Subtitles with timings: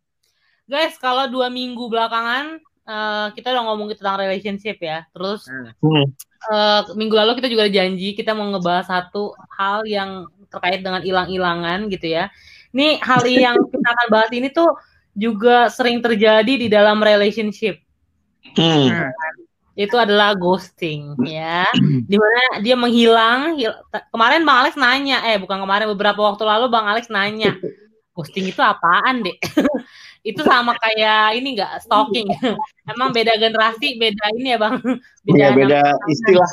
[0.64, 5.04] Guys, kalau dua minggu belakangan eh, kita udah ngomongin tentang relationship ya.
[5.12, 5.48] Terus
[5.80, 6.08] Hmm.
[6.52, 11.88] eh, minggu lalu kita juga janji kita mau ngebahas satu hal yang terkait dengan hilang-hilangan
[11.91, 12.32] gitu ya.
[12.71, 14.71] Ini hal yang kita akan bahas ini tuh
[15.14, 17.80] juga sering terjadi di dalam relationship.
[18.55, 19.12] Hmm.
[19.73, 21.66] Itu adalah ghosting ya.
[22.05, 23.58] Di mana dia menghilang.
[23.58, 23.81] hil-
[24.14, 27.58] Kemarin Bang Alex nanya, eh bukan kemarin beberapa waktu lalu Bang Alex nanya,
[28.14, 29.34] ghosting itu apaan deh?
[30.23, 32.30] itu sama kayak ini enggak stalking.
[32.94, 34.78] Emang beda generasi, beda ini ya Bang.
[35.26, 36.52] Iya, nama- beda istilah.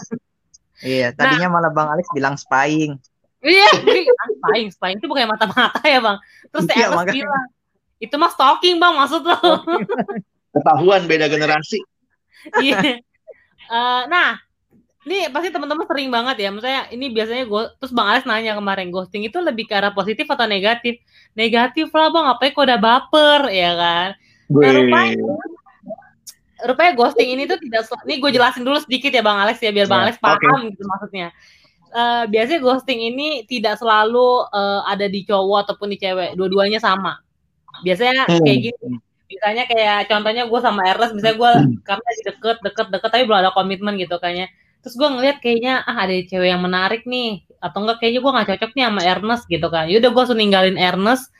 [0.80, 2.97] Iya, tadinya malah Bang Alex bilang spying.
[3.41, 6.16] Iya, ah, spying, spying itu bukan mata-mata ya bang.
[6.52, 7.48] Terus Iya, bilang,
[7.97, 9.64] itu mah stalking bang maksud lo.
[10.52, 11.80] Ketahuan beda generasi.
[12.61, 13.00] Iya.
[13.70, 14.34] Eh, nah,
[15.06, 16.50] ini pasti teman-teman sering banget ya.
[16.50, 20.26] Misalnya ini biasanya gue, terus bang Alex nanya kemarin ghosting itu lebih ke arah positif
[20.26, 20.98] atau negatif?
[21.38, 24.08] Negatif lah bang, apa kok udah baper ya kan?
[24.50, 25.14] Nah, rupanya,
[26.66, 29.86] rupanya ghosting ini tuh tidak ini gue jelasin dulu sedikit ya Bang Alex ya biar
[29.86, 31.28] Bang Ya, Alex paham gitu maksudnya.
[31.91, 37.22] Eh, biasanya ghosting ini tidak selalu eh, ada di cowok ataupun di cewek, dua-duanya sama.
[37.86, 38.42] Biasanya Hmm.
[38.42, 38.98] kayak gini.
[39.31, 41.53] Misalnya kayak contohnya gue sama Ernest, misalnya gue
[41.89, 44.50] kami lagi deket, deket, deket, tapi belum ada komitmen gitu kayaknya.
[44.83, 48.48] Terus gue ngeliat kayaknya ah ada cewek yang menarik nih, atau enggak kayaknya gue nggak
[48.56, 49.84] cocok nih sama Ernest gitu kan.
[49.87, 51.31] Yaudah gue langsung ninggalin Ernest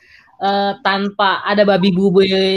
[0.41, 2.09] eh, tanpa ada babi bu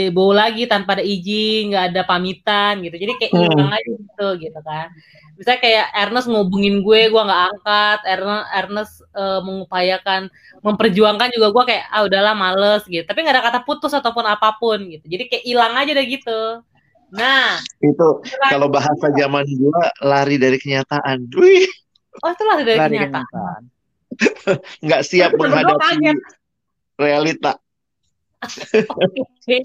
[0.09, 2.97] bau lagi, tanpa ada izin, nggak ada pamitan gitu.
[2.97, 3.45] Jadi kayak Hmm.
[3.45, 4.87] hilang aja gitu gitu kan.
[5.35, 7.99] Misalnya kayak Ernest ngubungin gue, gue nggak angkat.
[8.07, 10.21] Ernest, Ernest eh, mengupayakan,
[10.65, 13.05] memperjuangkan juga gue kayak ah udahlah males gitu.
[13.05, 15.05] Tapi nggak ada kata putus ataupun apa pun gitu.
[15.05, 16.41] Jadi kayak hilang aja deh gitu.
[17.13, 21.29] Nah, Itu kalau bahasa zaman gua lari dari kenyataan.
[21.37, 21.69] Wih,
[22.19, 23.23] oh itu lah dari Lari kenyataan.
[23.23, 23.61] kenyataan.
[24.83, 26.11] nggak siap menghadapi
[26.97, 27.61] realita.
[28.41, 29.63] Oke,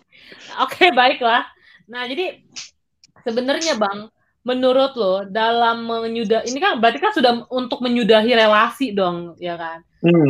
[0.61, 1.47] Oke, baiklah.
[1.91, 2.45] Nah, jadi
[3.27, 4.09] sebenarnya Bang,
[4.41, 9.85] menurut lo dalam menyudah ini kan berarti kan sudah untuk menyudahi relasi dong, ya kan?
[10.01, 10.29] Hmm.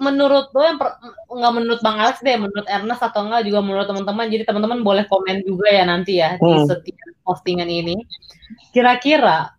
[0.00, 0.96] Menurut lo yang per-
[1.28, 4.26] nggak menurut Bang Alex deh, menurut Ernest atau enggak juga menurut teman-teman.
[4.32, 6.64] Jadi teman-teman boleh komen juga ya nanti ya di Hmm.
[6.64, 7.94] setiap postingan ini.
[8.72, 9.52] Kira-kira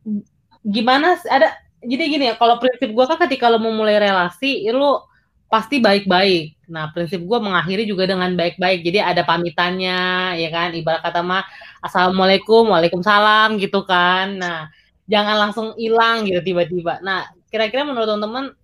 [0.66, 5.06] gimana ada jadi gini ya, kalau prinsip gua kan ketika lo mau mulai relasi, lo
[5.50, 6.61] pasti baik-baik.
[6.72, 8.80] Nah, prinsip gua mengakhiri juga dengan baik-baik.
[8.88, 10.00] Jadi ada pamitannya,
[10.40, 10.72] ya kan?
[10.72, 11.44] Ibarat kata mah
[11.84, 14.40] assalamualaikum, waalaikumsalam gitu kan.
[14.40, 14.72] Nah,
[15.12, 17.04] jangan langsung hilang gitu tiba-tiba.
[17.04, 18.56] Nah, kira-kira menurut teman-teman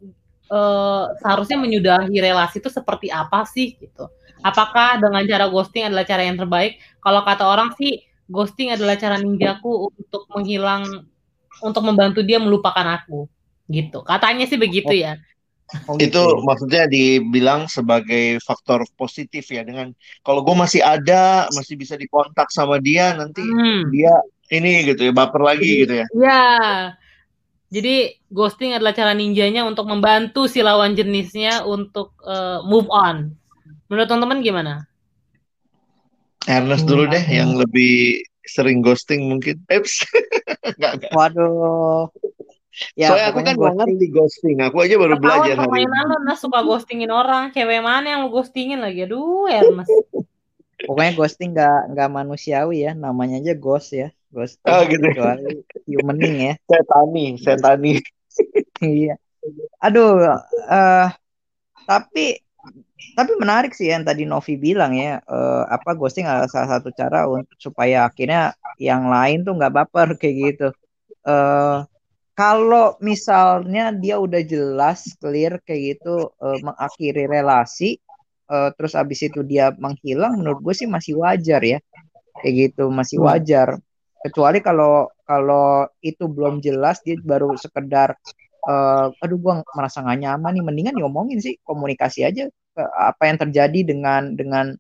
[0.48, 4.08] eh, seharusnya menyudahi relasi itu seperti apa sih gitu?
[4.46, 6.80] Apakah dengan cara ghosting adalah cara yang terbaik?
[7.04, 11.08] Kalau kata orang sih ghosting adalah cara ninjaku untuk menghilang
[11.64, 13.28] untuk membantu dia melupakan aku
[13.68, 14.00] gitu.
[14.06, 15.18] Katanya sih begitu ya.
[15.88, 16.48] Oh, Itu gitu.
[16.48, 19.92] maksudnya dibilang sebagai faktor positif ya dengan
[20.24, 23.92] kalau gue masih ada, masih bisa dikontak sama dia nanti Hmm.
[23.92, 24.16] dia
[24.48, 26.08] ini gitu ya baper lagi gitu ya.
[26.16, 26.48] Ya.
[27.68, 33.36] Jadi ghosting adalah cara ninjanya untuk membantu si lawan jenisnya untuk eh, move on.
[33.92, 34.74] Menurut teman-teman gimana?
[36.48, 39.60] Ernest dulu deh yang lebih sering ghosting mungkin.
[39.68, 40.08] Eps.
[41.16, 42.08] Waduh.
[42.94, 43.78] Ya, Soalnya aku kan ghosting.
[43.78, 44.58] ngerti ghosting.
[44.62, 45.98] Aku aja baru Ketahuan belajar hari ini.
[45.98, 47.50] lo nah suka ghostingin orang.
[47.50, 49.10] Cewek mana yang lo ghostingin lagi?
[49.10, 49.90] Aduh, Ernest.
[50.86, 54.70] Pokoknya ghosting nggak nggak manusiawi ya, namanya aja ghost ya, ghosting.
[54.70, 55.02] Oh, gitu.
[55.10, 56.54] Kecuali humaning ya.
[56.70, 57.92] Setani, setani.
[58.78, 59.18] Iya.
[59.82, 60.22] Aduh,
[60.70, 61.10] eh
[61.90, 62.38] tapi
[63.18, 67.26] tapi menarik sih yang tadi Novi bilang ya, eh, apa ghosting adalah salah satu cara
[67.26, 70.68] untuk supaya akhirnya yang lain tuh nggak baper kayak gitu.
[71.26, 71.78] Eh
[72.38, 77.98] kalau misalnya dia udah jelas clear kayak gitu eh, mengakhiri relasi,
[78.54, 81.80] eh, terus abis itu dia menghilang, menurut gue sih masih wajar ya,
[82.46, 83.28] kayak gitu masih Hmm.
[83.34, 83.70] wajar.
[84.22, 88.14] Kecuali kalau kalau itu belum jelas dia baru sekedar
[88.70, 92.46] eh, aduh gua merasa nggak nyaman nih mendingan diomongin sih komunikasi aja
[92.78, 94.76] apa yang terjadi dengan dengan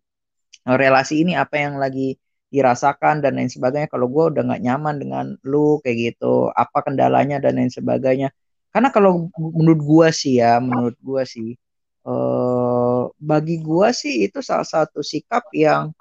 [0.67, 5.25] relasi ini apa yang lagi dirasakan dan lain sebagainya kalau gua udah nggak nyaman dengan
[5.43, 6.49] lu kayak gitu.
[6.55, 8.31] Apa kendalanya dan lain sebagainya.
[8.71, 11.55] Karena kalau menurut gua sih ya menurut gua sih
[12.07, 15.91] eh bagi gua sih itu salah satu sikap yang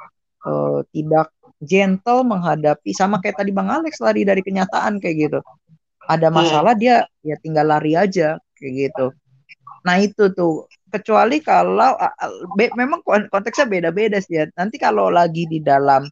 [0.47, 5.39] eh, tidak gentle menghadapi sama kayak tadi Bang Alex lari dari kenyataan kayak gitu.
[6.07, 9.07] Ada masalah dia ya tinggal lari aja kayak gitu.
[9.83, 10.67] Nah itu tuh.
[10.87, 11.99] Kecuali kalau
[12.55, 14.47] be- memang kon- konteksnya beda-beda sih ya.
[14.55, 16.07] Nanti kalau lagi di dalam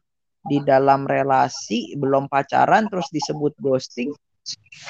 [0.45, 4.13] di dalam relasi belum pacaran terus disebut ghosting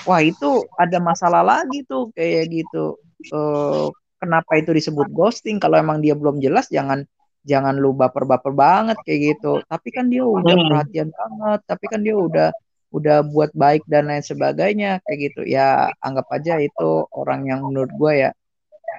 [0.04, 3.00] wah itu ada masalah lagi tuh kayak gitu.
[3.31, 3.88] Uh,
[4.19, 5.57] kenapa itu disebut ghosting?
[5.57, 7.07] Kalau emang dia belum jelas, jangan
[7.46, 9.62] jangan lu baper-baper banget kayak gitu.
[9.66, 10.68] Tapi kan dia udah hmm.
[10.69, 11.60] perhatian banget.
[11.66, 12.50] Tapi kan dia udah
[12.96, 15.42] udah buat baik dan lain sebagainya kayak gitu.
[15.48, 18.31] Ya anggap aja itu orang yang menurut gue ya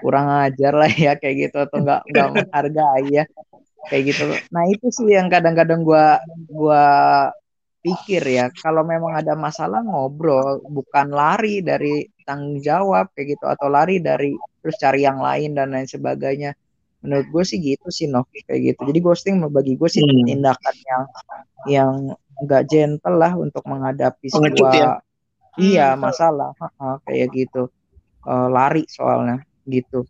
[0.05, 3.25] kurang ajar lah ya kayak gitu atau nggak nggak menghargai ya
[3.88, 4.24] kayak gitu.
[4.50, 6.06] Nah itu sih yang kadang-kadang gue
[6.50, 6.86] gua
[7.86, 13.70] pikir ya kalau memang ada masalah ngobrol bukan lari dari tanggung jawab kayak gitu atau
[13.70, 16.58] lari dari terus cari yang lain dan lain sebagainya
[17.06, 20.26] menurut gue sih gitu sih Nov kayak gitu jadi ghosting bagi gue sih hmm.
[20.26, 21.04] tindakan yang
[21.70, 21.92] yang
[22.42, 24.90] enggak gentle lah untuk menghadapi sebuah ya?
[25.54, 26.02] iya hmm.
[26.02, 27.70] masalah ha, kayak gitu
[28.26, 30.06] uh, lari soalnya gitu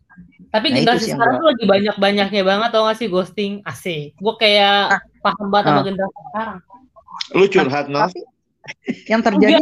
[0.53, 4.97] tapi nah, generasi sekarang tuh lagi banyak-banyaknya banget tau gak sih ghosting asik gue kayak
[4.97, 5.01] ah.
[5.25, 5.85] paham banget sama ah.
[5.85, 6.59] generasi sekarang
[7.35, 8.21] Lu curhat, nah, Tapi
[9.09, 9.59] yang terjadi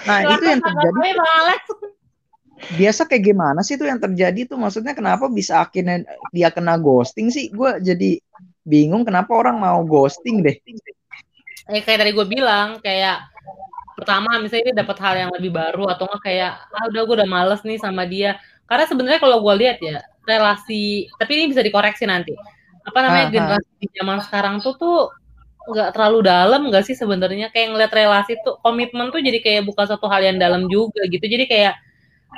[0.00, 0.98] Nah, itu yang terjadi.
[2.76, 7.32] Biasa kayak gimana sih tuh yang terjadi tuh maksudnya kenapa bisa akhirnya dia kena ghosting
[7.32, 7.48] sih?
[7.48, 8.20] Gue jadi
[8.64, 10.56] bingung kenapa orang mau ghosting deh.
[11.70, 13.24] Eh, kayak tadi gue bilang kayak
[14.00, 17.28] pertama misalnya dia dapat hal yang lebih baru atau enggak kayak ah udah gue udah
[17.28, 18.40] males nih sama dia.
[18.64, 22.32] Karena sebenarnya kalau gue lihat ya relasi tapi ini bisa dikoreksi nanti.
[22.86, 23.34] Apa namanya Aha.
[23.34, 24.98] generasi di zaman sekarang tuh tuh
[25.70, 27.52] nggak terlalu dalam nggak sih sebenarnya?
[27.52, 31.22] Kayak ngeliat relasi tuh komitmen tuh jadi kayak bukan satu hal yang dalam juga gitu.
[31.22, 31.74] Jadi kayak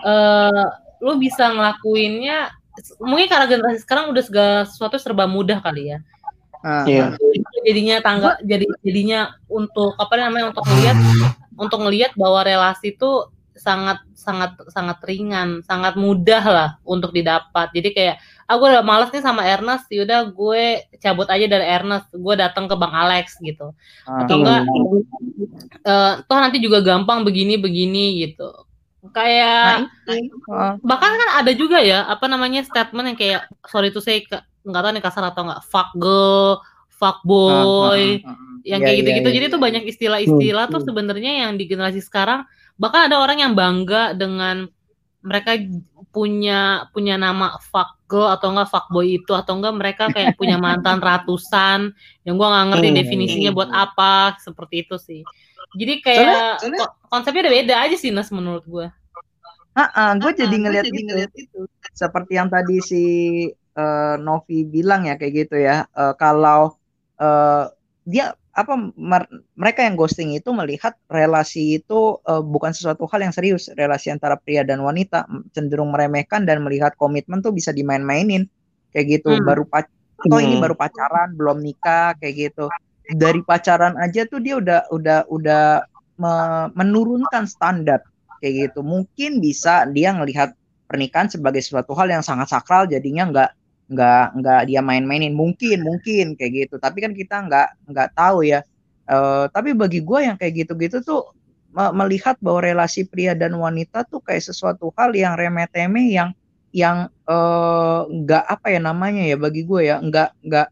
[0.03, 0.67] uh,
[1.03, 2.55] lu bisa ngelakuinnya
[3.03, 5.99] mungkin karena generasi sekarang udah segala sesuatu serba mudah kali ya.
[6.63, 7.11] Uh, yeah.
[7.67, 10.95] jadinya tangga jadi jadinya untuk apa namanya untuk ngelihat
[11.63, 17.71] untuk ngelihat bahwa relasi tuh sangat sangat sangat ringan, sangat mudah lah untuk didapat.
[17.75, 18.17] Jadi kayak
[18.47, 22.71] aku ah, udah males nih sama Ernest, yaudah gue cabut aja dari Ernest, gue datang
[22.71, 23.75] ke Bang Alex gitu.
[24.07, 24.63] Atau enggak
[25.87, 28.51] uh, toh nanti juga gampang begini begini gitu.
[29.11, 34.23] Kayak nah, bahkan kan ada juga ya apa namanya statement yang kayak sorry to say
[34.63, 36.63] nggak tahu nih kasar atau enggak fuck girl,
[37.03, 38.59] fuck boy, uh, uh, uh, uh.
[38.63, 39.27] yang yeah, kayak gitu-gitu.
[39.27, 39.43] Yeah, yeah.
[39.43, 42.47] Jadi tuh banyak istilah-istilah tuh sebenarnya yang di generasi sekarang
[42.79, 44.71] bahkan ada orang yang bangga dengan
[45.23, 45.59] mereka
[46.13, 50.61] punya punya nama fuck girl atau enggak fuck boy itu atau enggak mereka kayak punya
[50.61, 51.91] mantan ratusan
[52.23, 52.99] yang gua nggak ngerti hmm.
[53.01, 55.23] definisinya buat apa seperti itu sih
[55.73, 58.93] jadi kayak soalnya, soalnya, konsepnya udah beda aja sih Nas menurut gua
[59.73, 61.01] Ah, uh, gue jadi ngeliat itu.
[61.01, 61.65] ngeliat itu
[61.97, 63.05] seperti yang tadi si
[63.73, 66.77] uh, Novi bilang ya kayak gitu ya uh, kalau
[67.23, 67.71] uh,
[68.03, 68.77] dia apa
[69.57, 74.37] mereka yang ghosting itu melihat relasi itu uh, bukan sesuatu hal yang serius relasi antara
[74.37, 75.25] pria dan wanita
[75.57, 78.45] cenderung meremehkan dan melihat komitmen tuh bisa dimain-mainin
[78.93, 79.49] kayak gitu hmm.
[79.49, 79.89] baru pac
[80.21, 80.45] atau hmm.
[80.45, 82.69] ini baru pacaran belum nikah kayak gitu
[83.17, 85.65] dari pacaran aja tuh dia udah udah udah
[86.21, 86.33] me
[86.77, 88.05] menurunkan standar
[88.45, 90.53] kayak gitu mungkin bisa dia ngelihat
[90.87, 93.51] pernikahan sebagai sesuatu hal yang sangat sakral jadinya nggak
[93.93, 95.37] nggak nggak dia main-mainin.
[95.37, 96.75] Mungkin mungkin kayak gitu.
[96.81, 98.65] Tapi kan kita nggak nggak tahu ya.
[99.07, 101.31] Uh, tapi bagi gue yang kayak gitu-gitu tuh
[101.73, 106.31] melihat bahwa relasi pria dan wanita tuh kayak sesuatu hal yang remeh-temeh yang
[106.73, 110.69] yang eh, nggak uh, apa ya namanya ya bagi gue ya nggak nggak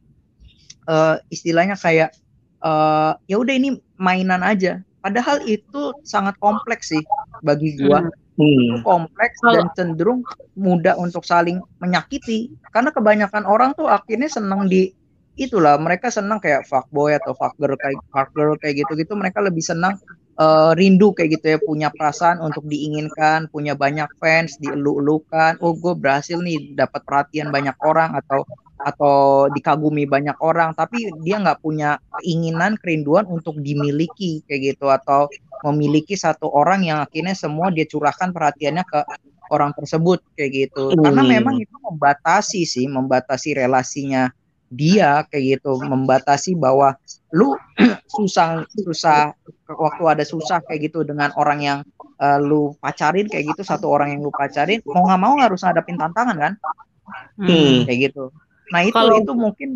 [0.88, 2.16] uh, istilahnya kayak
[2.64, 4.80] uh, ya udah ini mainan aja.
[5.00, 7.00] Padahal itu sangat kompleks sih
[7.40, 8.37] bagi gue hmm.
[8.38, 8.75] hmm.
[8.87, 10.25] kompleks dan cenderung
[10.56, 12.52] mudah untuk saling menyakiti.
[12.73, 14.92] Karena kebanyakan orang tuh akhirnya senang di
[15.40, 19.97] itulah mereka senang kayak fuckboy atau fuckgirl kayak fuckgirl kayak gitu-gitu mereka lebih senang
[20.37, 25.61] uh, rindu kayak gitu ya punya perasaan untuk diinginkan punya banyak fans dielu-elukan.
[25.64, 28.44] Oh gue berhasil nih dapat perhatian banyak orang atau
[28.80, 35.28] atau dikagumi banyak orang tapi dia nggak punya keinginan kerinduan untuk dimiliki kayak gitu atau
[35.68, 39.00] memiliki satu orang yang akhirnya semua dia curahkan perhatiannya ke
[39.52, 41.02] orang tersebut kayak gitu hmm.
[41.04, 44.32] karena memang itu membatasi sih membatasi relasinya
[44.70, 46.94] dia kayak gitu membatasi bahwa
[47.34, 47.58] lu
[48.16, 49.34] susah susah
[49.66, 51.78] waktu ada susah kayak gitu dengan orang yang
[52.22, 55.99] uh, lu pacarin kayak gitu satu orang yang lu pacarin mau nggak mau harus ngadapin
[55.99, 56.52] tantangan kan
[57.42, 57.90] hmm.
[57.90, 58.30] kayak gitu
[58.71, 59.19] nah itu Kalau...
[59.21, 59.69] itu mungkin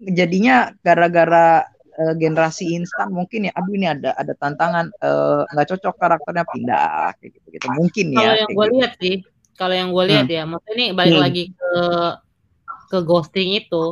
[0.00, 1.64] jadinya gara-gara
[2.00, 6.44] uh, generasi instan mungkin ya aduh ini ada ada tantangan eh, nggak uh, cocok karakternya
[6.48, 8.74] pindah kayak gitu gitu mungkin ya kalau yang gue gitu.
[8.76, 9.16] lihat sih
[9.60, 10.36] kalau yang gue lihat hmm.
[10.40, 11.24] ya maksudnya ini balik hmm.
[11.28, 11.72] lagi ke
[12.90, 13.84] ke ghosting itu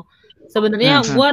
[0.49, 1.13] sebenarnya hmm.
[1.13, 1.29] gue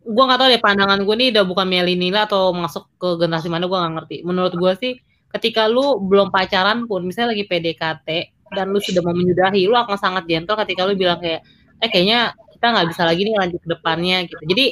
[0.00, 3.64] gue nggak tahu deh pandangan gue nih udah bukan melinila atau masuk ke generasi mana
[3.64, 4.92] gue nggak ngerti menurut gue sih
[5.30, 8.08] ketika lu belum pacaran pun misalnya lagi PDKT
[8.50, 11.46] dan lu sudah mau menyudahi lu akan sangat gentle ketika lu bilang kayak
[11.80, 14.42] eh kayaknya kita nggak bisa lagi nih lanjut ke depannya gitu.
[14.44, 14.64] Jadi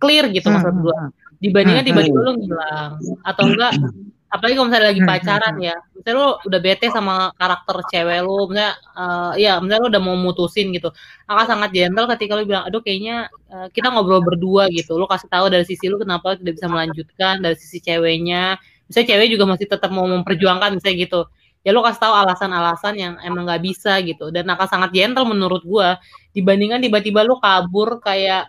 [0.00, 0.56] clear gitu hmm.
[0.56, 0.98] maksud gue
[1.44, 3.76] dibandingkan tiba-tiba lu ngilang atau enggak
[4.32, 8.72] apalagi kalau misalnya lagi pacaran ya misalnya lu udah bete sama karakter cewek lu misalnya
[8.96, 10.88] uh, ya misalnya lu udah mau mutusin gitu.
[11.28, 14.96] Akan sangat gentle ketika lu bilang aduh kayaknya uh, kita ngobrol berdua gitu.
[14.96, 18.56] Lu kasih tahu dari sisi lu kenapa tidak bisa melanjutkan dari sisi ceweknya.
[18.88, 21.20] Misalnya cewek juga masih tetap mau memperjuangkan misalnya gitu
[21.64, 24.28] ya lo kasih tahu alasan-alasan yang emang nggak bisa gitu.
[24.28, 25.96] Dan akan sangat gentle menurut gua.
[26.36, 28.46] Dibandingkan tiba-tiba lo kabur kayak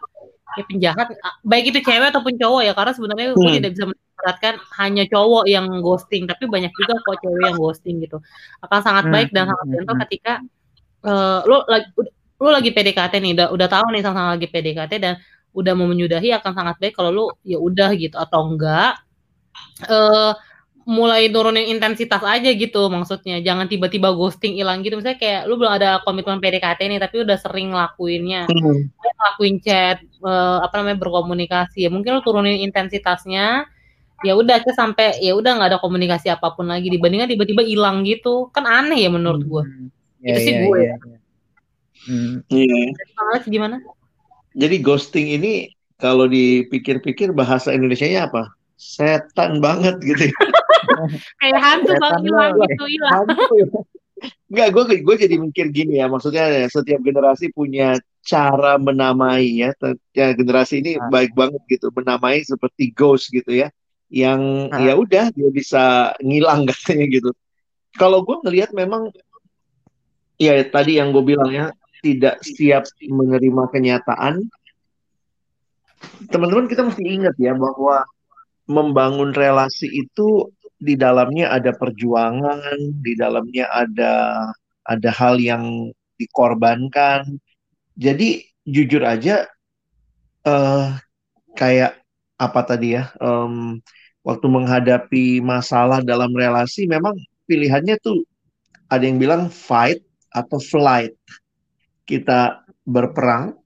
[0.56, 1.08] kayak penjahat
[1.42, 2.74] baik itu cewek ataupun cowok ya.
[2.76, 3.40] Karena sebenarnya hmm.
[3.40, 4.54] gue tidak bisa meneratkan
[4.84, 6.24] hanya cowok yang ghosting.
[6.28, 8.18] Tapi banyak juga kok cewek yang ghosting gitu.
[8.60, 10.34] Akan sangat hmm, baik dan hmm, sangat gentle ketika
[11.08, 11.88] uh, lo lagi
[12.36, 15.16] lo lagi PDKT nih udah udah tahu nih sama-sama lagi PDKT dan
[15.56, 18.20] udah mau menyudahi akan sangat baik kalau lo ya udah gitu.
[18.20, 19.00] Atau enggak
[19.88, 20.36] uh,
[20.86, 25.82] mulai turunin intensitas aja gitu maksudnya jangan tiba-tiba ghosting hilang gitu misalnya kayak lu belum
[25.82, 28.94] ada komitmen PDKT nih tapi udah sering ngelakuinnya hmm.
[28.94, 33.66] ngelakuin chat uh, apa namanya berkomunikasi ya mungkin lu turunin intensitasnya
[34.22, 38.06] ya udah ke sampai ya udah nggak ada komunikasi apa pun lagi dibandingkan tiba-tiba hilang
[38.06, 39.88] gitu kan aneh ya menurut gue hmm.
[40.22, 41.20] itu yeah, sih yeah, gue yeah, yeah.
[42.06, 42.34] Hmm.
[42.54, 43.42] Yeah.
[43.50, 43.82] gimana
[44.54, 50.36] jadi ghosting ini kalau dipikir-pikir bahasa Indonesia-nya apa setan banget gitu ya.
[51.42, 53.26] kayak hantu bang hilang gitu hilang
[54.48, 59.76] Enggak, gue gue jadi mikir gini ya, maksudnya setiap generasi punya cara menamai ya.
[60.16, 61.12] Ya generasi ini nah.
[61.12, 63.68] baik banget gitu, menamai seperti ghost gitu ya,
[64.08, 64.80] yang nah.
[64.80, 67.30] ya udah dia bisa ngilang katanya gitu.
[67.96, 69.12] Kalau gue ngelihat memang
[70.40, 71.66] ya tadi yang gue bilang ya
[72.00, 74.46] tidak siap menerima kenyataan.
[76.30, 78.06] Teman-teman kita mesti ingat ya bahwa
[78.66, 84.14] membangun relasi itu di dalamnya ada perjuangan, di dalamnya ada
[84.86, 87.40] ada hal yang dikorbankan.
[87.96, 89.48] Jadi jujur aja
[90.44, 90.96] uh,
[91.56, 92.00] kayak
[92.36, 93.80] apa tadi ya, um,
[94.28, 97.16] waktu menghadapi masalah dalam relasi memang
[97.48, 98.26] pilihannya tuh
[98.92, 100.04] ada yang bilang fight
[100.36, 101.16] atau flight.
[102.06, 103.58] Kita berperang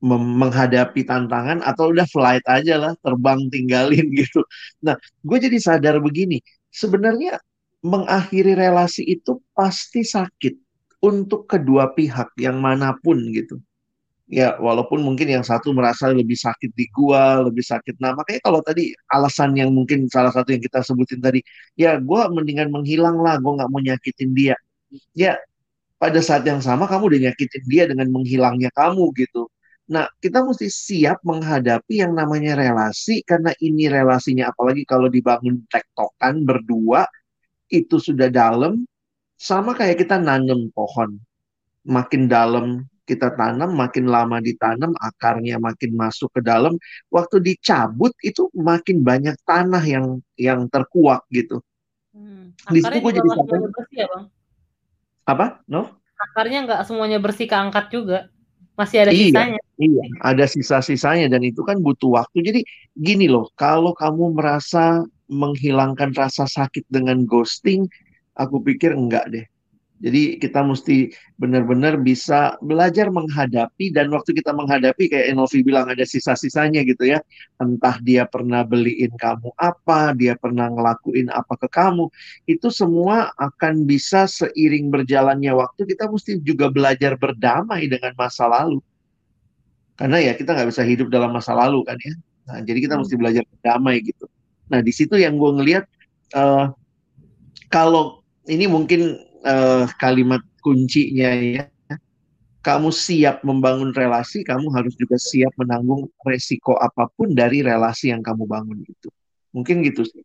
[0.00, 4.40] menghadapi tantangan atau udah flight aja lah terbang tinggalin gitu.
[4.80, 6.40] Nah, gue jadi sadar begini,
[6.72, 7.36] sebenarnya
[7.84, 10.56] mengakhiri relasi itu pasti sakit
[11.04, 13.60] untuk kedua pihak yang mana pun gitu.
[14.30, 17.98] Ya, walaupun mungkin yang satu merasa lebih sakit di gua, lebih sakit.
[17.98, 21.42] Nah, makanya kalau tadi alasan yang mungkin salah satu yang kita sebutin tadi,
[21.74, 24.54] ya gua mendingan menghilang lah, gua nggak mau nyakitin dia.
[25.18, 25.34] Ya,
[25.98, 29.49] pada saat yang sama kamu udah nyakitin dia dengan menghilangnya kamu gitu
[29.90, 36.46] Nah, kita mesti siap menghadapi yang namanya relasi karena ini relasinya apalagi kalau dibangun tektokan
[36.46, 37.10] berdua
[37.66, 38.86] itu sudah dalam
[39.34, 41.18] sama kayak kita nanam pohon.
[41.82, 46.78] Makin dalam kita tanam, makin lama ditanam, akarnya makin masuk ke dalam.
[47.10, 51.58] Waktu dicabut itu makin banyak tanah yang yang terkuak gitu.
[52.14, 52.54] Hmm.
[52.70, 53.58] Di situ gue jadi sampai
[53.90, 54.24] ya, Bang?
[55.26, 55.46] Apa?
[55.66, 55.98] No?
[56.30, 58.30] Akarnya nggak semuanya bersih keangkat juga.
[58.80, 59.60] Masih ada iya, sisanya.
[59.76, 62.40] Iya, ada sisa-sisanya dan itu kan butuh waktu.
[62.40, 62.60] Jadi
[62.96, 67.84] gini loh, kalau kamu merasa menghilangkan rasa sakit dengan ghosting,
[68.32, 69.44] aku pikir enggak deh.
[70.00, 76.08] Jadi kita mesti benar-benar bisa belajar menghadapi dan waktu kita menghadapi kayak Enovi bilang ada
[76.08, 77.20] sisa-sisanya gitu ya.
[77.60, 82.08] Entah dia pernah beliin kamu apa, dia pernah ngelakuin apa ke kamu.
[82.48, 88.80] Itu semua akan bisa seiring berjalannya waktu kita mesti juga belajar berdamai dengan masa lalu.
[90.00, 92.16] Karena ya kita nggak bisa hidup dalam masa lalu kan ya.
[92.48, 93.02] Nah, jadi kita hmm.
[93.04, 94.24] mesti belajar berdamai gitu.
[94.72, 95.84] Nah di situ yang gue ngelihat
[96.32, 96.72] uh,
[97.68, 101.64] kalau ini mungkin uh, kalimat kuncinya ya.
[102.60, 108.20] Kamu siap membangun relasi, kamu harus juga siap menanggung resiko apa pun dari relasi yang
[108.20, 109.08] kamu bangun itu.
[109.56, 110.20] Mungkin gitu sih.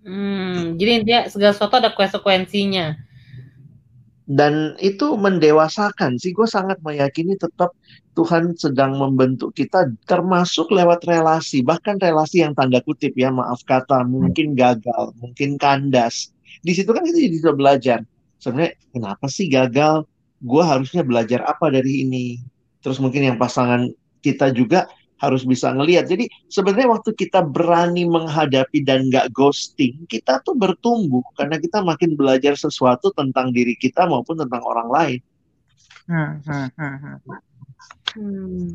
[0.00, 3.09] Hmm, jadi intinya segala sesuatu ada konsekuensinya.
[4.30, 6.30] Dan itu mendewasakan sih.
[6.30, 7.74] Gue sangat meyakini tetap
[8.14, 14.06] Tuhan sedang membentuk kita termasuk lewat relasi, bahkan relasi yang tanda kutip ya, maaf kata,
[14.06, 16.30] mungkin gagal, mungkin kandas.
[16.62, 18.06] Di situ kan kita bisa belajar.
[18.38, 20.06] Sebenarnya kenapa sih gagal?
[20.38, 22.38] Gue harusnya belajar apa dari ini?
[22.86, 23.90] Terus mungkin yang pasangan
[24.22, 24.86] kita juga
[25.20, 26.08] harus bisa ngelihat.
[26.08, 32.16] Jadi sebenarnya waktu kita berani menghadapi dan nggak ghosting, kita tuh bertumbuh karena kita makin
[32.16, 35.20] belajar sesuatu tentang diri kita maupun tentang orang lain.
[36.08, 37.16] Hmm, hmm, hmm, hmm.
[38.10, 38.68] Hmm.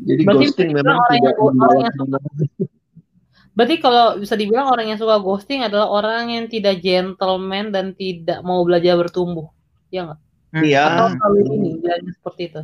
[0.00, 2.18] Jadi berarti ghosting memang tidak yang, orang yang suka,
[3.58, 8.40] Berarti kalau bisa dibilang orang yang suka ghosting adalah orang yang tidak gentleman dan tidak
[8.46, 9.50] mau belajar bertumbuh.
[9.90, 10.20] Ya nggak?
[10.64, 10.82] Iya.
[10.86, 11.76] Atau kalau ini
[12.14, 12.62] seperti itu.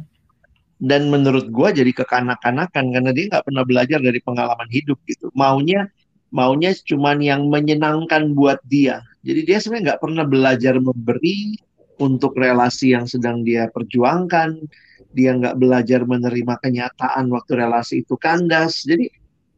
[0.76, 5.88] Dan menurut gue jadi kekanak-kanakan karena dia nggak pernah belajar dari pengalaman hidup gitu maunya
[6.28, 11.56] maunya cuman yang menyenangkan buat dia jadi dia sebenarnya nggak pernah belajar memberi
[11.97, 14.68] untuk relasi yang sedang dia perjuangkan
[15.16, 19.09] dia nggak belajar menerima kenyataan waktu relasi itu kandas jadi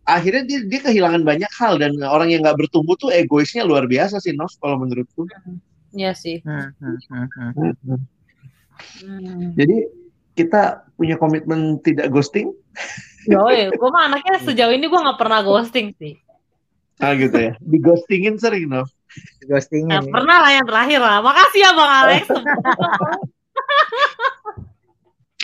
[0.06, 4.22] akhirnya dia dia kehilangan banyak hal dan orang yang nggak bertumbuh tuh egoisnya luar biasa
[4.22, 5.26] sih Nov kalau menurutku
[5.88, 6.44] Iya sih.
[6.44, 8.00] Hmm, hmm, hmm, hmm.
[8.78, 9.58] Hmm.
[9.58, 9.90] jadi
[10.38, 12.54] kita punya komitmen tidak ghosting
[13.26, 16.14] Yoi, gue mah anaknya sejauh ini gue nggak pernah ghosting sih.
[17.02, 18.86] ah gitu ya di ghostingin sering Nov
[19.48, 19.88] Ghostingin.
[19.88, 20.12] Nah, ya.
[20.12, 21.18] pernah lah yang terakhir lah.
[21.24, 22.22] Makasih ya Bang Alex.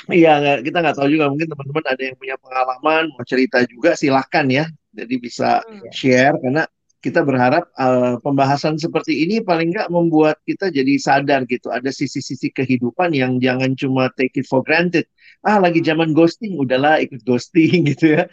[0.05, 4.45] Iya, kita nggak tahu juga mungkin teman-teman ada yang punya pengalaman mau cerita juga silahkan
[4.53, 4.69] ya.
[4.93, 5.89] Jadi bisa Hmm.
[5.97, 6.69] share karena
[7.05, 11.69] kita berharap eh, pembahasan seperti ini paling nggak membuat kita jadi sadar gitu.
[11.69, 15.05] Ada sisi-sisi kehidupan yang jangan cuma take it for granted.
[15.45, 18.25] Ah, lagi zaman ghosting, udahlah ikut ghosting gitu ya.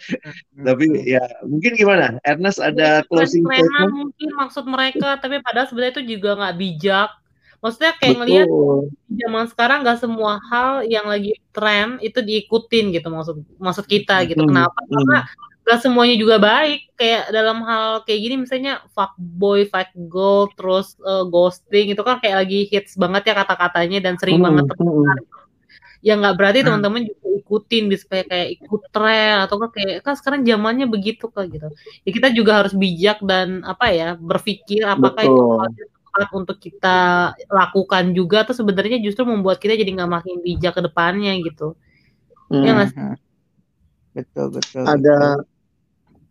[0.55, 0.63] Hmm.
[0.71, 2.15] Tapi ya mungkin gimana?
[2.23, 3.91] Ernest ada closing statement?
[3.91, 7.09] mungkin maksud mereka, tapi padahal sebenarnya itu juga nggak bijak.
[7.61, 8.47] Maksudnya kayak ngelihat
[9.05, 14.41] zaman sekarang nggak semua hal yang lagi tren itu diikutin gitu maksud maksud kita gitu.
[14.41, 14.79] Hmm, Kenapa?
[14.81, 14.89] hmm.
[14.89, 15.19] Karena
[15.67, 16.79] gak semuanya juga baik.
[16.97, 22.37] Kayak dalam hal kayak gini misalnya fuckboy, fuck girl, terus eh, ghosting itu kan kayak
[22.45, 24.71] lagi hits banget ya kata-katanya dan sering Hmm, banget hmm.
[24.73, 25.17] terdengar.
[26.01, 26.67] Ya nggak berarti Hmm.
[26.67, 31.45] teman-teman juga ikutin supaya kayak ikut tren atau kan kayak kan sekarang zamannya begitu kan
[31.51, 31.67] gitu.
[32.05, 35.69] Ya kita juga harus bijak dan apa ya berpikir apakah itu Betul.
[36.11, 36.97] tepat untuk kita
[37.47, 41.77] lakukan juga atau sebenarnya justru membuat kita jadi nggak makin bijak ke depannya gitu.
[42.49, 42.63] Hmm.
[42.65, 42.99] Ya nggak sih?
[42.99, 43.15] Hmm.
[44.15, 44.83] Betul, betul.
[44.83, 45.50] Ada betul.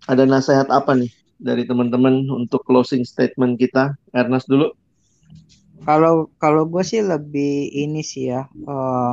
[0.06, 3.96] Ada nasihat apa nih dari teman-teman untuk closing statement kita?
[4.14, 4.70] Ernest dulu.
[5.86, 7.52] Kalau kalau gue sih lebih
[7.84, 8.40] ini sih ya.
[8.70, 9.12] eh,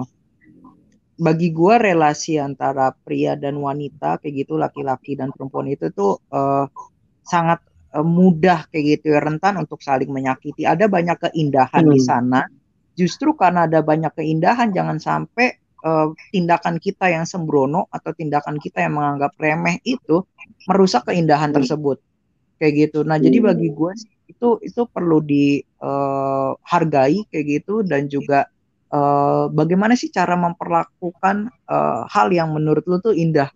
[1.17, 6.65] bagi gue relasi antara pria dan wanita kayak gitu, laki-laki dan perempuan itu tuh eh,
[7.25, 7.59] sangat
[7.97, 10.63] eh, mudah kayak gitu ya, rentan untuk saling menyakiti.
[10.67, 12.09] Ada banyak keindahan di Hmm.
[12.09, 12.41] sana.
[12.99, 15.47] Justru karena ada banyak keindahan, jangan sampai
[15.85, 20.23] eh, tindakan kita yang sembrono atau tindakan kita yang menganggap remeh itu
[20.69, 21.57] merusak keindahan Hmm.
[21.61, 21.97] tersebut.
[22.57, 22.99] Kayak gitu.
[23.05, 28.47] Nah, jadi bagi gue sih itu itu perlu dihargai kayak gitu dan juga
[28.87, 33.51] eh, bagaimana sih cara memperlakukan eh, hal yang menurut lu tuh indah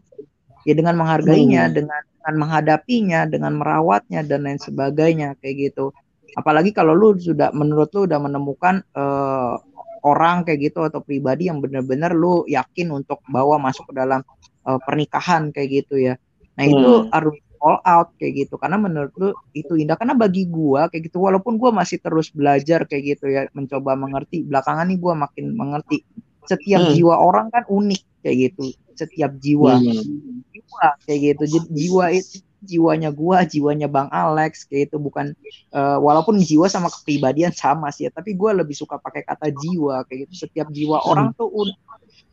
[0.67, 1.75] ya dengan menghargainya Hmm.
[1.75, 5.89] dengan dengan menghadapinya dengan merawatnya dan lain sebagainya kayak gitu
[6.35, 9.53] apalagi kalau lu sudah menurut lu udah menemukan eh,
[10.01, 14.21] orang kayak gitu atau pribadi yang benar-benar lu yakin untuk bawa masuk ke dalam
[14.61, 16.13] eh, pernikahan kayak gitu ya.
[16.57, 17.09] Nah itu Hmm.
[17.09, 18.57] harus all out kayak gitu.
[18.57, 19.97] Karena menurut lu itu indah.
[19.97, 24.45] Karena bagi gua kayak gitu walaupun gua masih terus belajar kayak gitu ya mencoba mengerti
[24.45, 26.01] belakangan nih gua makin mengerti.
[26.45, 26.93] Setiap Hmm.
[26.93, 28.73] jiwa orang kan unik kayak gitu.
[28.97, 29.77] Setiap jiwa.
[29.77, 30.41] Hmm.
[30.51, 31.43] jiwa kayak gitu.
[31.69, 35.33] Jiwa itu jiwanya gua jiwanya bang Alex kayak itu bukan
[35.73, 40.05] eh, walaupun jiwa sama kepribadian sama sih ya tapi gua lebih suka pakai kata jiwa
[40.05, 41.09] kayak gitu setiap jiwa Hmm.
[41.11, 41.77] orang tuh unik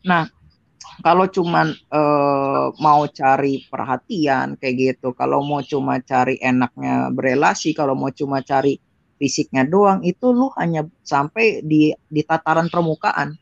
[0.05, 0.29] nah
[0.99, 7.95] kalau cuman eh, mau cari perhatian kayak gitu, kalau mau cuma cari enaknya berelasi, kalau
[7.95, 8.79] mau cuma cari
[9.19, 13.35] fisiknya doang, itu lu hanya sampai di di tataran permukaan,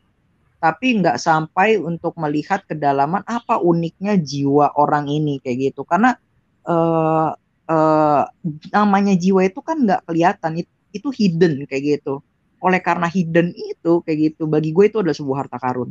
[0.62, 5.82] tapi nggak sampai untuk melihat kedalaman apa uniknya jiwa orang ini kayak gitu.
[5.86, 6.14] Karena
[6.68, 8.24] eh,
[8.76, 12.24] namanya jiwa itu kan nggak kelihatan, itu, itu hidden kayak gitu.
[12.64, 15.90] Oleh karena hidden itu kayak gitu, bagi gue itu adalah sebuah harta karun.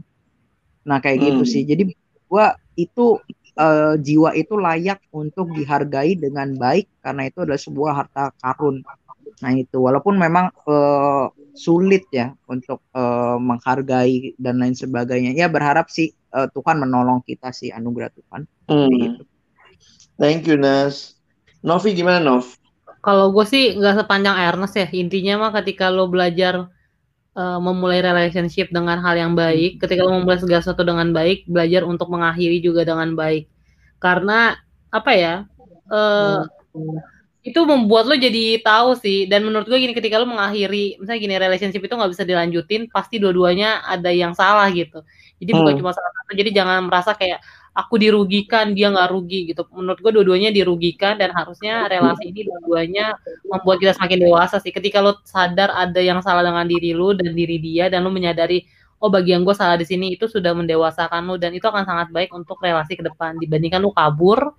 [0.89, 1.53] Nah, kayak gitu Hmm.
[1.53, 1.62] sih.
[1.67, 1.83] Jadi
[2.31, 3.19] gua itu
[3.57, 8.77] eh, jiwa itu layak untuk dihargai dengan baik karena itu adalah sebuah harta karun.
[9.43, 15.33] Nah, itu walaupun memang eh, sulit ya untuk eh, menghargai dan lain sebagainya.
[15.37, 18.43] Ya berharap sih eh, Tuhan menolong kita sih anugerah Tuhan.
[18.69, 18.89] Hmm.
[18.93, 19.23] Gitu.
[20.21, 21.17] Thank you, Nas.
[21.65, 22.47] Novi gimana, Nov?
[23.05, 24.87] Kalau gue sih nggak sepanjang Ernest ya.
[24.91, 26.55] Intinya mah ketika lo belajar
[27.39, 31.83] eh, memulai relationship dengan hal yang baik, ketika lo memulai segala sesuatu dengan baik, belajar
[31.87, 33.45] untuk mengakhiri juga dengan baik.
[34.03, 34.57] Karena
[34.93, 35.35] apa ya?
[35.93, 36.41] eh,
[37.47, 41.35] itu membuat lo jadi tahu sih dan menurut gue gini ketika lo mengakhiri misalnya gini
[41.39, 45.07] relationship itu nggak bisa dilanjutin pasti dua-duanya ada yang salah gitu
[45.39, 45.79] jadi bukan Hmm.
[45.79, 47.39] cuma salah satu jadi jangan merasa kayak
[47.77, 53.21] aku dirugikan dia nggak rugi gitu menurut gue dua-duanya dirugikan dan harusnya relasi ini dua-duanya
[53.45, 57.37] membuat kita semakin dewasa sih ketika lo sadar ada yang salah dengan diri lo dan
[57.37, 58.65] diri dia dan lo menyadari
[58.97, 62.33] oh bagian gue salah di sini itu sudah mendewasakan lo dan itu akan sangat baik
[62.33, 64.57] untuk relasi ke depan dibandingkan lo kabur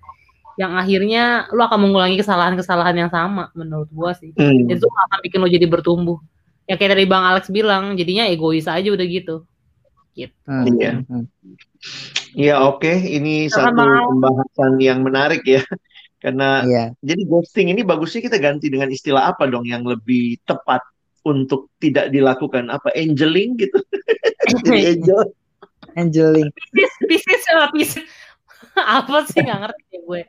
[0.58, 4.34] yang akhirnya lo akan mengulangi kesalahan-kesalahan yang sama menurut gua sih.
[4.34, 4.66] Hmm.
[4.66, 6.18] Itu akan bikin lo jadi bertumbuh.
[6.66, 9.46] Ya kayak tadi Bang Alex bilang, jadinya egois aja udah gitu.
[10.18, 10.34] Gitu.
[10.50, 11.06] Hmm, Iya.
[11.06, 11.24] hmm.
[12.34, 12.90] Iya, oke.
[12.90, 14.06] Ini Jangan satu mau.
[14.12, 15.62] pembahasan yang menarik ya.
[16.22, 16.84] Karena Iya.
[16.98, 20.82] jadi ghosting ini bagusnya kita ganti dengan istilah apa dong yang lebih tepat
[21.22, 22.66] untuk tidak dilakukan?
[22.68, 23.78] Apa angeling gitu?
[24.50, 25.20] Jadi angel.
[25.94, 26.50] Angeling.
[27.46, 28.02] Sama Pisces.
[28.74, 30.22] Apa sih nggak ngerti ya gue.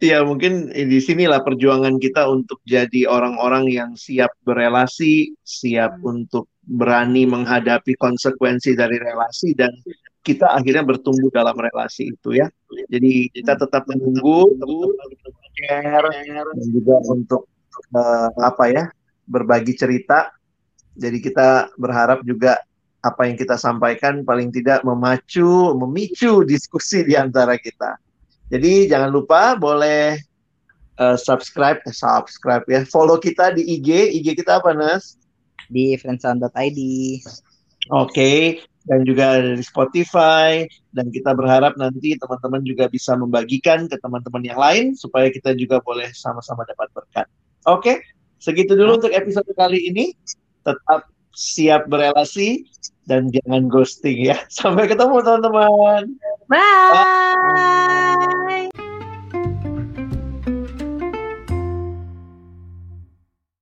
[0.00, 6.24] Ya mungkin di sinilah perjuangan kita untuk jadi orang-orang yang siap berelasi, siap Hmm.
[6.24, 9.72] untuk berani menghadapi konsekuensi dari relasi dan
[10.26, 12.50] kita akhirnya bertumbuh dalam relasi itu ya.
[12.90, 17.46] Jadi kita tetap menunggu, tetap share dan juga untuk
[17.94, 18.84] eh, apa ya
[19.30, 20.34] berbagi cerita.
[20.98, 22.58] Jadi kita berharap juga
[23.06, 27.94] apa yang kita sampaikan paling tidak memacu, memicu diskusi di antara kita.
[28.50, 30.18] Jadi jangan lupa boleh
[30.98, 35.14] eh, subscribe, eh, subscribe ya, follow kita di IG, IG kita apa Nas?
[35.66, 36.80] Di friendsound.id.
[37.94, 40.62] Oke, dan juga ada di Spotify
[40.94, 45.82] dan kita berharap nanti teman-teman juga bisa membagikan ke teman-teman yang lain supaya kita juga
[45.82, 47.26] boleh sama-sama dapat berkat.
[47.66, 47.98] Oke,
[48.38, 50.14] segitu dulu untuk episode kali ini.
[50.62, 52.64] Tetap siap berelasi
[53.10, 54.38] dan jangan ghosting ya.
[54.56, 56.14] Sampai ketemu teman-teman.
[56.46, 57.86] Bye.